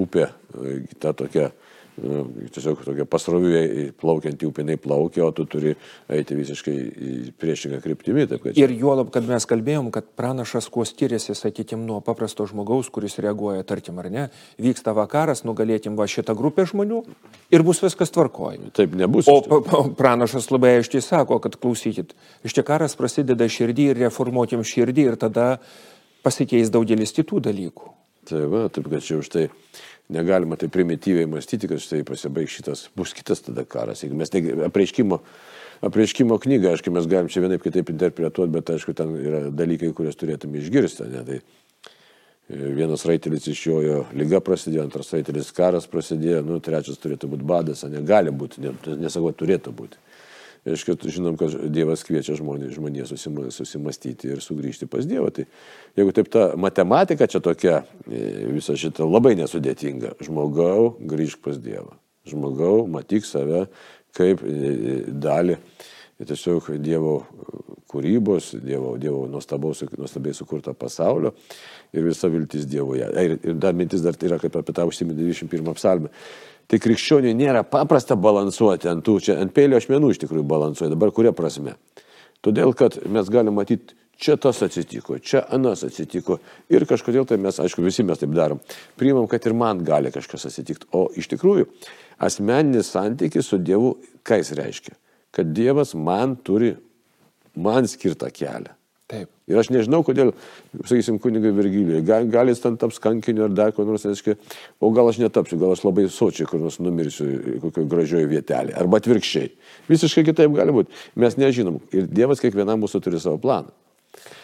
upė, 0.03 0.29
e, 0.29 0.77
ta 1.01 1.15
tokia 1.17 1.49
tiesiog 1.97 2.81
tokia 2.87 3.05
pasroviui 3.09 3.91
plaukianti 4.01 4.47
upinai 4.49 4.79
plaukia, 4.81 5.27
o 5.27 5.33
tu 5.37 5.45
turi 5.45 5.75
eiti 6.13 6.37
visiškai 6.39 6.77
priešingą 7.41 7.83
kryptimį. 7.85 8.27
Kad... 8.33 8.57
Ir 8.57 8.73
juolab, 8.73 9.11
kad 9.13 9.29
mes 9.29 9.47
kalbėjom, 9.49 9.91
kad 9.95 10.09
pranašas 10.17 10.71
kuo 10.73 10.87
skiriasi, 10.89 11.37
sakytim, 11.37 11.85
nuo 11.89 12.01
paprasto 12.05 12.47
žmogaus, 12.49 12.89
kuris 12.93 13.19
reaguoja, 13.23 13.67
tarkim, 13.69 14.01
ar 14.01 14.09
ne, 14.13 14.27
vyksta 14.63 14.97
vakaras, 14.97 15.45
nugalėtim 15.45 15.99
va 15.99 16.09
šitą 16.09 16.37
grupę 16.39 16.67
žmonių 16.73 17.03
ir 17.53 17.67
bus 17.67 17.83
viskas 17.85 18.15
tvarkoja. 18.15 18.73
Taip 18.77 18.97
nebus. 18.99 19.29
O 19.29 19.85
pranašas 19.99 20.49
labai 20.53 20.79
aiškiai 20.81 21.05
sako, 21.05 21.43
kad 21.45 21.61
klausykit, 21.61 22.17
iš 22.47 22.57
čia 22.57 22.67
karas 22.67 22.97
prasideda 22.99 23.49
širdį 23.53 23.91
ir 23.93 24.07
reformuotim 24.09 24.65
širdį 24.65 25.11
ir 25.13 25.21
tada 25.21 25.59
pasikeis 26.25 26.73
daugelis 26.73 27.13
kitų 27.13 27.43
dalykų. 27.51 28.02
Tai 28.29 28.45
va, 28.47 28.67
taip 28.71 28.87
kad 28.91 29.03
čia 29.03 29.19
už 29.19 29.31
tai 29.33 29.49
negalima 30.13 30.57
taip 30.57 30.73
primityviai 30.75 31.27
mąstyti, 31.31 31.71
kad 31.71 31.83
štai 31.83 32.05
pasibaigs 32.07 32.55
šitas, 32.55 32.85
bus 32.97 33.15
kitas 33.17 33.43
tada 33.43 33.65
karas. 33.69 34.05
Jeigu 34.05 34.19
mes 34.19 34.31
apreiškimo, 34.69 35.19
apreiškimo 35.89 36.39
knygą, 36.43 36.77
aišku, 36.77 36.93
mes 36.95 37.09
galim 37.11 37.31
čia 37.33 37.43
vienaip 37.43 37.65
kitaip 37.65 37.91
interpretuoti, 37.91 38.55
bet 38.55 38.71
aišku, 38.77 38.95
ten 38.99 39.17
yra 39.19 39.43
dalykai, 39.51 39.91
kuriuos 39.97 40.19
turėtume 40.21 40.63
išgirsti. 40.63 41.09
Ne? 41.11 41.25
Tai 41.27 41.41
e, 41.41 42.63
vienas 42.79 43.07
raitelis 43.09 43.49
išjojo, 43.51 44.05
lyga 44.19 44.43
prasidėjo, 44.45 44.87
antras 44.87 45.11
raitelis 45.17 45.51
karas 45.57 45.91
prasidėjo, 45.91 46.45
nu, 46.47 46.61
trečias 46.63 47.03
turėtų 47.03 47.33
būti 47.35 47.49
badas, 47.49 47.83
negali 47.91 48.31
būti, 48.31 48.63
nesakau, 49.03 49.35
turėtų 49.35 49.75
būti. 49.83 49.99
Aišku, 50.63 50.95
žinom, 51.11 51.35
kad 51.41 51.57
Dievas 51.75 52.05
kviečia 52.07 52.37
žmonės, 52.39 52.77
žmonės 52.77 53.11
susimastyti 53.57 54.31
ir 54.31 54.43
sugrįžti 54.45 54.87
pas 54.91 55.09
Dievą. 55.09 55.33
Tai 55.35 55.49
jeigu 55.99 56.15
taip 56.15 56.31
ta 56.31 56.53
matematika 56.55 57.27
čia 57.27 57.41
tokia, 57.43 57.81
e, 58.07 58.47
visa 58.53 58.77
šita 58.79 59.03
labai 59.03 59.35
nesudėtinga. 59.41 60.15
Žmogau, 60.23 61.01
grįžk 61.03 61.43
pas 61.43 61.59
Dievą. 61.59 61.97
Žmogau, 62.31 62.87
matyk 62.87 63.27
save 63.27 63.65
kaip 64.15 64.45
e, 64.47 64.53
e, 64.55 64.97
dalį 65.11 65.59
tiesiog 66.23 66.69
Dievo 66.79 67.17
kūrybos, 67.91 68.53
Dievo, 68.63 68.95
dievo 69.01 69.25
nuostabaus, 69.31 69.83
nuostabiai 69.99 70.37
sukurto 70.37 70.73
pasaulio 70.79 71.35
ir 71.93 72.07
visa 72.07 72.31
viltis 72.33 72.69
Dievoje. 72.71 73.09
Ir, 73.21 73.37
ir 73.43 73.59
dar 73.61 73.75
mintis 73.77 74.05
dar 74.05 74.17
yra, 74.23 74.39
kaip 74.41 74.57
apie 74.61 74.75
tą 74.77 74.87
užsiminė 74.89 75.27
21 75.27 75.75
psalmę. 75.77 76.13
Tai 76.71 76.79
krikščioniui 76.81 77.35
nėra 77.37 77.65
paprasta 77.69 78.17
balansuoti 78.17 78.89
ant 78.91 79.05
tų, 79.05 79.19
čia 79.27 79.39
ant 79.43 79.53
pėlio 79.55 79.81
ašmenų 79.81 80.13
iš 80.13 80.23
tikrųjų 80.23 80.45
balansuoja. 80.49 80.93
Dabar 80.95 81.13
kuria 81.15 81.35
prasme? 81.37 81.77
Todėl, 82.43 82.73
kad 82.75 82.97
mes 83.07 83.29
galime 83.31 83.55
matyti, 83.55 83.95
čia 84.23 84.37
tas 84.41 84.63
atsitiko, 84.65 85.19
čia 85.23 85.45
anas 85.55 85.85
atsitiko. 85.87 86.39
Ir 86.73 86.87
kažkodėl 86.89 87.27
tai 87.29 87.39
mes, 87.43 87.59
aišku, 87.63 87.85
visi 87.85 88.05
mes 88.07 88.21
taip 88.21 88.35
darom. 88.35 88.63
Priimam, 88.99 89.29
kad 89.31 89.47
ir 89.47 89.57
man 89.59 89.83
gali 89.87 90.13
kažkas 90.15 90.49
atsitikti. 90.51 90.89
O 90.97 91.09
iš 91.19 91.31
tikrųjų, 91.33 91.69
asmeninis 92.23 92.93
santykis 92.95 93.51
su 93.51 93.61
Dievu, 93.63 93.97
ką 94.27 94.41
jis 94.43 94.55
reiškia? 94.59 94.97
Kad 95.33 95.55
Dievas 95.57 95.95
man 95.99 96.37
turi, 96.45 96.75
man 97.57 97.89
skirtą 97.91 98.31
kelią. 98.35 98.75
Taip. 99.13 99.29
Ir 99.51 99.59
aš 99.61 99.69
nežinau, 99.69 100.01
kodėl, 100.07 100.31
sakysim, 100.89 101.19
kunigai 101.21 101.51
Virgilijai, 101.53 102.01
gal, 102.09 102.25
gal 102.33 102.49
jis 102.49 102.63
ten 102.63 102.79
taps 102.81 102.97
kankiniu 103.03 103.45
ar 103.45 103.53
dar 103.53 103.75
ko 103.77 103.85
nors, 103.85 104.07
reiškia, 104.09 104.39
o 104.81 104.89
gal 104.97 105.11
aš 105.11 105.19
netapsiu, 105.21 105.59
gal 105.61 105.75
aš 105.75 105.83
labai 105.85 106.07
sočiai 106.09 106.49
kur 106.49 106.63
nors 106.63 106.79
numirsiu 106.81 107.59
kokioje 107.61 107.91
gražioje 107.93 108.31
vietelėje, 108.31 108.79
arba 108.81 109.03
atvirkščiai. 109.03 109.53
Visiškai 109.93 110.25
kitaip 110.31 110.57
gali 110.57 110.79
būti. 110.79 110.97
Mes 111.21 111.37
nežinom. 111.37 111.83
Ir 111.93 112.09
Dievas 112.09 112.41
kiekvienam 112.41 112.81
mūsų 112.81 113.03
turi 113.05 113.21
savo 113.21 113.37
planą. 113.43 113.75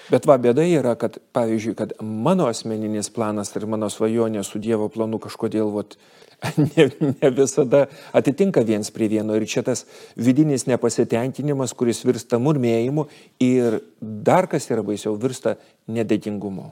Bet 0.09 0.25
va 0.29 0.39
bėda 0.41 0.65
yra, 0.65 0.95
kad, 0.97 1.19
pavyzdžiui, 1.37 1.75
kad 1.77 1.93
mano 2.01 2.47
asmeninis 2.49 3.11
planas 3.13 3.53
ir 3.57 3.67
mano 3.69 3.91
svajonė 3.93 4.45
su 4.47 4.61
Dievo 4.63 4.89
planu 4.93 5.21
kažkodėl, 5.21 5.69
vat, 5.75 5.99
ne, 6.63 6.89
ne 7.13 7.31
visada 7.35 7.85
atitinka 8.17 8.65
viens 8.65 8.89
prie 8.95 9.11
vieno. 9.13 9.37
Ir 9.37 9.45
čia 9.51 9.65
tas 9.67 9.85
vidinis 10.17 10.65
nepasitenkinimas, 10.71 11.77
kuris 11.77 12.05
virsta 12.09 12.41
murmėjimu 12.41 13.09
ir 13.45 13.81
dar 14.01 14.49
kas 14.51 14.71
yra 14.73 14.85
baisiau, 14.87 15.19
virsta 15.21 15.59
nedėkingumu. 15.93 16.71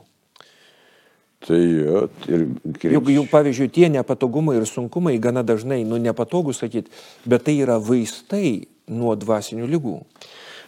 Tai 1.46 1.58
jo, 1.60 2.06
ir 2.26 2.46
krikščiai. 2.64 2.94
Juk, 2.96 3.10
juk, 3.12 3.28
pavyzdžiui, 3.30 3.68
tie 3.74 3.90
nepatogumai 3.92 4.56
ir 4.58 4.64
sunkumai 4.66 5.18
gana 5.22 5.44
dažnai, 5.46 5.82
nu 5.86 6.00
nepatogu 6.00 6.56
sakyti, 6.56 6.90
bet 7.28 7.44
tai 7.46 7.58
yra 7.60 7.76
vaistai 7.76 8.64
nuo 8.88 9.12
dvasinių 9.18 9.68
lygų. 9.76 9.98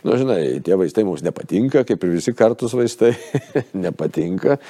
Na, 0.05 0.12
nu, 0.12 0.17
žinai, 0.21 0.43
tie 0.62 0.76
vaistai 0.78 1.02
mums 1.07 1.25
nepatinka, 1.26 1.83
kaip 1.87 2.05
ir 2.07 2.12
visi 2.14 2.35
kartus 2.37 2.75
vaistai, 2.78 3.11
nepatinka, 3.87 4.61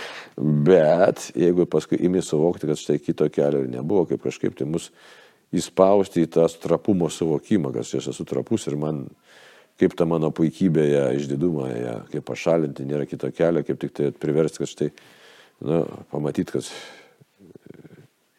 bet 0.64 1.26
jeigu 1.36 1.66
paskui 1.68 2.00
imi 2.08 2.22
suvokti, 2.24 2.68
kad 2.70 2.80
štai 2.80 2.96
kito 3.02 3.28
kelio 3.32 3.60
ir 3.64 3.68
nebuvo, 3.72 4.06
kaip 4.08 4.24
kažkaip 4.24 4.56
tai 4.56 4.68
mus 4.70 4.88
įspausti 5.52 6.24
į 6.24 6.30
tą 6.32 6.46
trapumo 6.62 7.10
suvokimą, 7.12 7.74
kad 7.76 7.84
aš 7.84 8.08
esu 8.14 8.24
trapus 8.28 8.66
ir 8.70 8.78
man 8.80 9.04
kaip 9.78 9.94
tą 9.94 10.08
mano 10.10 10.32
puikybę, 10.34 10.86
ją, 10.90 11.04
išdidumą, 11.20 11.68
ją, 11.76 11.94
kaip 12.12 12.24
pašalinti, 12.26 12.88
nėra 12.88 13.04
kito 13.06 13.30
kelio, 13.30 13.62
kaip 13.66 13.78
tik 13.84 13.94
tai 13.94 14.10
priversti, 14.10 14.64
kad 14.64 14.72
štai, 14.72 14.88
na, 15.68 15.84
pamatyti, 16.10 16.56
kad 16.56 16.72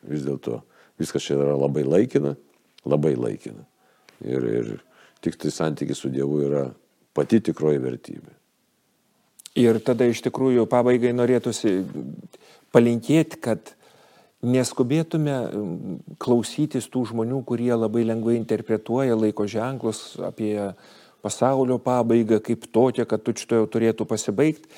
vis 0.10 0.26
dėlto 0.26 0.60
viskas 1.00 1.24
čia 1.24 1.38
yra 1.38 1.56
labai 1.56 1.86
laikina, 1.88 2.36
labai 2.84 3.14
laikina. 3.16 3.64
Ir, 4.20 4.50
ir 4.52 4.72
tik 5.24 5.40
tai 5.40 5.52
santykis 5.54 6.04
su 6.04 6.12
Dievu 6.14 6.42
yra 6.48 6.68
pati 7.16 7.42
tikroji 7.44 7.82
vertybė. 7.84 8.36
Ir 9.60 9.80
tada 9.84 10.06
iš 10.08 10.22
tikrųjų 10.28 10.68
pabaigai 10.70 11.12
norėtųsi 11.16 11.82
palinkėti, 12.72 13.40
kad 13.42 13.74
neskubėtume 14.46 15.36
klausytis 16.22 16.88
tų 16.92 17.10
žmonių, 17.12 17.42
kurie 17.48 17.74
labai 17.74 18.06
lengvai 18.08 18.38
interpretuoja 18.40 19.18
laiko 19.20 19.48
ženklus 19.50 20.14
apie 20.24 20.54
pasaulio 21.26 21.80
pabaigą 21.84 22.40
kaip 22.44 22.70
tokią, 22.72 23.08
kad 23.10 23.26
tu 23.26 23.36
čia 23.36 23.60
jau 23.60 23.68
turėtų 23.68 24.08
pasibaigti. 24.08 24.70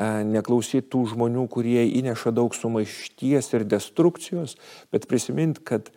Neklausyti 0.00 0.86
tų 0.88 1.02
žmonių, 1.10 1.42
kurie 1.52 1.82
įneša 1.98 2.30
daug 2.32 2.54
sumaišties 2.56 3.50
ir 3.52 3.66
destrukcijos, 3.68 4.54
bet 4.94 5.04
prisimint, 5.10 5.58
kad 5.60 5.90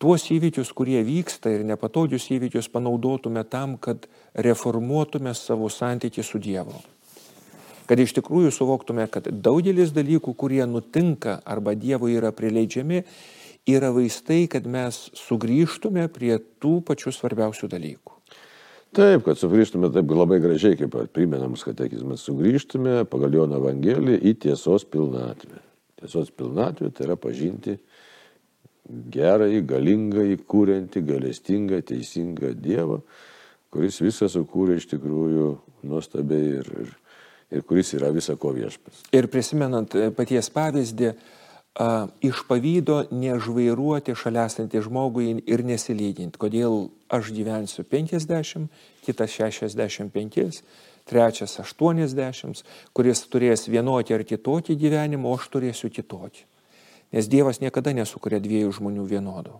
tuos 0.00 0.24
įvykius, 0.32 0.72
kurie 0.76 1.02
vyksta 1.04 1.52
ir 1.52 1.66
nepatogius 1.68 2.30
įvykius 2.32 2.70
panaudotume 2.72 3.44
tam, 3.44 3.76
kad 3.76 4.08
reformuotume 4.34 5.34
savo 5.36 5.68
santykį 5.72 6.24
su 6.24 6.40
Dievu 6.40 6.80
kad 7.90 7.98
iš 7.98 8.12
tikrųjų 8.14 8.52
suvoktume, 8.54 9.02
kad 9.10 9.26
daugelis 9.42 9.90
dalykų, 9.90 10.36
kurie 10.38 10.62
nutinka 10.70 11.40
arba 11.42 11.72
Dievui 11.74 12.12
yra 12.14 12.30
prileidžiami, 12.30 13.00
yra 13.66 13.90
vaistai, 13.90 14.44
kad 14.50 14.68
mes 14.70 15.08
sugrįžtume 15.18 16.06
prie 16.14 16.36
tų 16.62 16.76
pačių 16.86 17.10
svarbiausių 17.16 17.70
dalykų. 17.72 18.14
Taip, 18.94 19.24
kad 19.26 19.38
sugrįžtume 19.38 19.90
taip 19.94 20.14
labai 20.14 20.38
gražiai, 20.42 20.78
kaip 20.78 20.94
primenamus 21.14 21.66
katekizmas, 21.66 22.22
sugrįžtume 22.26 23.04
pagal 23.10 23.34
Jono 23.40 23.58
Evangeliją 23.58 24.22
į 24.22 24.36
tiesos 24.46 24.86
pilnatvę. 24.86 25.58
Tiesos 25.98 26.30
pilnatvė 26.30 26.92
tai 26.94 27.08
yra 27.08 27.18
pažinti 27.18 27.74
gerąjį, 29.14 29.60
galingąjį, 29.70 30.38
kūrentį, 30.50 31.04
galestingą, 31.08 31.82
teisingą 31.86 32.54
Dievą, 32.58 33.00
kuris 33.70 34.00
visą 34.02 34.28
sukūrė 34.30 34.80
iš 34.80 34.88
tikrųjų 34.94 35.50
nuostabiai 35.90 36.56
ir, 36.60 36.72
ir 36.84 36.96
ir 37.50 37.62
kuris 37.66 37.94
yra 37.98 38.10
visako 38.14 38.52
viešpas. 38.54 39.04
Ir 39.10 39.26
prisimenant 39.30 39.94
e, 39.98 40.10
paties 40.14 40.50
pavyzdį, 40.54 41.12
iš 42.26 42.42
pavydo 42.48 43.04
nežvairuoti 43.14 44.16
šalia 44.18 44.48
esantį 44.50 44.82
žmogui 44.88 45.28
ir 45.46 45.62
nesilyginti, 45.64 46.38
kodėl 46.40 46.88
aš 47.08 47.30
gyvensiu 47.34 47.84
50, 47.86 48.66
kitas 49.06 49.36
65, 49.38 50.58
trečias 51.08 51.54
80, 51.62 52.64
kuris 52.92 53.22
turės 53.30 53.68
vienokį 53.70 54.18
ar 54.18 54.26
kitokį 54.26 54.76
gyvenimą, 54.82 55.30
o 55.30 55.38
aš 55.38 55.46
turėsiu 55.54 55.92
kitokį. 55.94 56.44
Nes 57.10 57.26
Dievas 57.30 57.58
niekada 57.62 57.92
nesukuria 57.96 58.38
dviejų 58.42 58.70
žmonių 58.78 59.06
vienodų. 59.10 59.56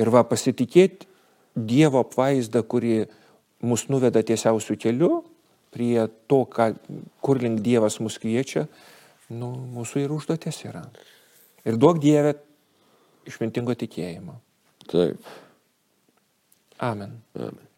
Ir 0.00 0.10
va 0.10 0.24
pasitikėti 0.26 1.08
Dievo 1.54 2.00
apvaizdą, 2.02 2.64
kuri 2.66 3.04
mus 3.62 3.86
nuveda 3.86 4.24
tiesiausių 4.26 4.74
kelių, 4.82 5.10
prie 5.74 6.06
to, 6.30 6.40
ką, 6.50 6.72
kur 7.22 7.38
link 7.42 7.62
Dievas 7.62 8.00
mus 8.02 8.18
kviečia, 8.22 8.66
nu, 9.30 9.52
mūsų 9.76 10.04
ir 10.04 10.14
užduotis 10.14 10.60
yra. 10.66 10.84
Ir 11.66 11.78
duok 11.80 12.00
Dievę 12.02 12.34
išmintingo 13.28 13.76
tikėjimo. 13.78 14.38
Taip. 14.90 15.30
Amen. 16.82 17.20
Amen. 17.38 17.70